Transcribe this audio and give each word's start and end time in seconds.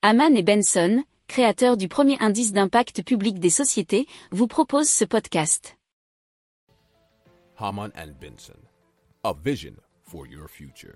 Haman 0.00 0.36
et 0.36 0.44
Benson, 0.44 1.02
créateurs 1.26 1.76
du 1.76 1.88
premier 1.88 2.16
indice 2.20 2.52
d'impact 2.52 3.02
public 3.02 3.40
des 3.40 3.50
sociétés, 3.50 4.06
vous 4.30 4.46
proposent 4.46 4.88
ce 4.88 5.04
podcast. 5.04 5.76
Haman 7.58 7.90
and 7.96 8.12
Benson, 8.20 8.60
a 9.24 9.32
vision 9.44 9.72
for 10.04 10.24
your 10.24 10.48
future. 10.48 10.94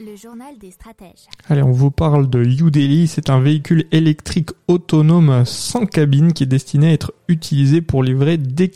Le 0.00 0.16
journal 0.16 0.58
des 0.58 0.72
stratèges. 0.72 1.28
Allez, 1.48 1.62
on 1.62 1.70
vous 1.70 1.92
parle 1.92 2.28
de 2.28 2.42
Udeli. 2.42 3.06
C'est 3.06 3.30
un 3.30 3.38
véhicule 3.38 3.86
électrique 3.92 4.50
autonome 4.66 5.44
sans 5.44 5.86
cabine 5.86 6.32
qui 6.32 6.42
est 6.42 6.46
destiné 6.46 6.88
à 6.88 6.92
être 6.92 7.14
utilisé 7.28 7.82
pour 7.82 8.02
livrer 8.02 8.36
des 8.36 8.72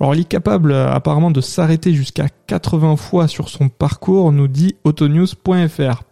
Alors 0.00 0.14
il 0.14 0.20
est 0.20 0.28
capable 0.28 0.72
euh, 0.72 0.90
apparemment 0.90 1.30
de 1.30 1.40
s'arrêter 1.40 1.94
jusqu'à 1.94 2.28
80 2.46 2.96
fois 2.96 3.28
sur 3.28 3.48
son 3.48 3.68
parcours, 3.68 4.32
nous 4.32 4.48
dit 4.48 4.76
autonews.fr. 4.84 6.02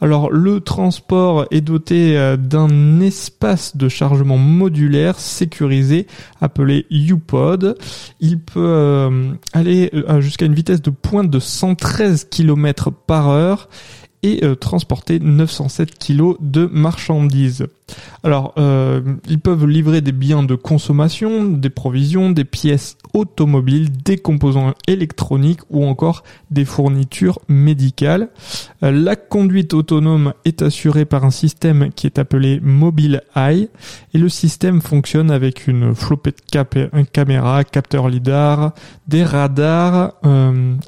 Alors 0.00 0.30
le 0.30 0.60
transport 0.60 1.46
est 1.50 1.60
doté 1.60 2.16
euh, 2.16 2.36
d'un 2.36 3.00
espace 3.00 3.76
de 3.76 3.88
chargement 3.88 4.38
modulaire 4.38 5.18
sécurisé 5.18 6.06
appelé 6.40 6.86
UPod. 6.90 7.76
Il 8.20 8.40
peut 8.40 8.60
euh, 8.60 9.32
aller 9.52 9.90
jusqu'à 10.20 10.46
une 10.46 10.54
vitesse 10.54 10.82
de 10.82 10.90
pointe 10.90 11.30
de 11.30 11.38
113 11.38 12.28
km 12.30 12.90
par 12.90 13.28
heure 13.28 13.68
et 14.26 14.44
euh, 14.44 14.56
transporter 14.56 15.20
907 15.20 15.98
kg 15.98 16.34
de 16.40 16.66
marchandises. 16.66 17.66
Alors, 18.24 18.52
euh, 18.58 19.00
ils 19.28 19.38
peuvent 19.38 19.66
livrer 19.66 20.00
des 20.00 20.10
biens 20.10 20.42
de 20.42 20.56
consommation, 20.56 21.44
des 21.44 21.70
provisions, 21.70 22.30
des 22.30 22.44
pièces 22.44 22.98
automobiles, 23.14 23.92
des 23.92 24.18
composants 24.18 24.74
électroniques 24.88 25.60
ou 25.70 25.86
encore 25.86 26.24
des 26.50 26.64
fournitures 26.64 27.38
médicales. 27.46 28.28
Euh, 28.82 28.90
la 28.90 29.14
conduite 29.14 29.72
autonome 29.74 30.34
est 30.44 30.60
assurée 30.62 31.04
par 31.04 31.24
un 31.24 31.30
système 31.30 31.92
qui 31.92 32.08
est 32.08 32.18
appelé 32.18 32.58
Mobile 32.60 33.22
Eye 33.36 33.68
et 34.12 34.18
le 34.18 34.28
système 34.28 34.80
fonctionne 34.80 35.30
avec 35.30 35.68
une 35.68 35.94
flopette 35.94 36.40
de 36.52 37.02
caméra, 37.04 37.62
capteur 37.62 38.08
lidar, 38.08 38.72
des 39.06 39.22
radars 39.22 40.14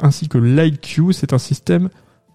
ainsi 0.00 0.28
que 0.28 0.38
l'IQ. 0.38 1.12
C'est 1.12 1.32
un 1.32 1.38
système 1.38 1.88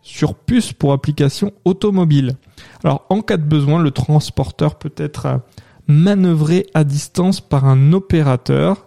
sur 0.04 0.36
puce 0.36 0.74
pour 0.74 0.94
application 0.94 1.52
automobile. 1.66 2.36
Alors 2.84 3.06
en 3.10 3.22
cas 3.22 3.38
de 3.38 3.44
besoin, 3.44 3.82
le 3.82 3.92
transporteur 3.92 4.76
peut 4.76 4.94
être 4.98 5.42
manœuvré 5.88 6.68
à 6.74 6.84
distance 6.84 7.42
par 7.42 7.66
un 7.66 7.94
opérateur. 7.94 8.86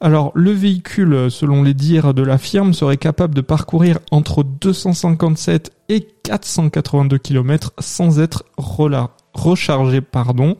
Alors 0.00 0.32
le 0.34 0.52
véhicule, 0.52 1.30
selon 1.30 1.62
les 1.62 1.74
dires 1.74 2.14
de 2.14 2.22
la 2.22 2.38
firme, 2.38 2.72
serait 2.72 2.96
capable 2.96 3.34
de 3.34 3.40
parcourir 3.40 3.98
entre 4.10 4.42
257 4.42 5.72
et 5.88 6.06
482 6.22 7.18
km 7.18 7.72
sans 7.78 8.20
être 8.20 8.44
rechargé, 9.34 10.00
pardon, 10.00 10.56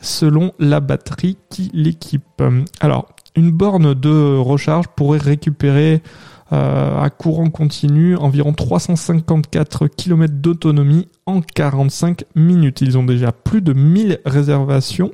selon 0.00 0.52
la 0.58 0.80
batterie 0.80 1.38
qui 1.48 1.70
l'équipe. 1.72 2.42
Alors 2.80 3.13
une 3.36 3.50
borne 3.50 3.94
de 3.94 4.36
recharge 4.36 4.86
pourrait 4.88 5.18
récupérer 5.18 6.02
euh, 6.52 7.00
à 7.00 7.10
courant 7.10 7.50
continu, 7.50 8.16
environ 8.16 8.52
354 8.52 9.88
km 9.88 10.34
d'autonomie 10.34 11.08
en 11.26 11.40
45 11.40 12.24
minutes. 12.34 12.80
Ils 12.82 12.98
ont 12.98 13.04
déjà 13.04 13.32
plus 13.32 13.62
de 13.62 13.72
1000 13.72 14.20
réservations 14.26 15.10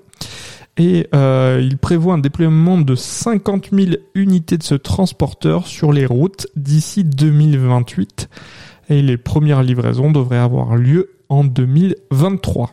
et 0.76 1.06
euh, 1.14 1.60
il 1.62 1.78
prévoit 1.78 2.14
un 2.14 2.18
déploiement 2.18 2.78
de 2.78 2.94
50 2.94 3.68
000 3.72 3.92
unités 4.14 4.58
de 4.58 4.62
ce 4.62 4.74
transporteur 4.74 5.66
sur 5.66 5.92
les 5.92 6.04
routes 6.04 6.46
d'ici 6.56 7.04
2028 7.04 8.28
et 8.88 9.00
les 9.00 9.16
premières 9.16 9.62
livraisons 9.62 10.10
devraient 10.10 10.38
avoir 10.38 10.76
lieu 10.76 11.10
en 11.28 11.44
2023. 11.44 12.72